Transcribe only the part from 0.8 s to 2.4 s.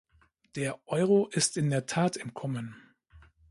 Euro ist in der Tat im